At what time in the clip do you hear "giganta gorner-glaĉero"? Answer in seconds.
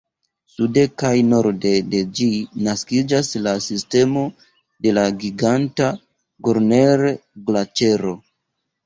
5.25-8.15